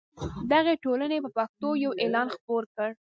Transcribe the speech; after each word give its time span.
دغې 0.51 0.73
ټولنې 0.83 1.17
په 1.23 1.29
پښتو 1.37 1.69
یو 1.83 1.91
اعلان 2.01 2.27
خپور 2.35 2.63
کړ. 2.75 2.89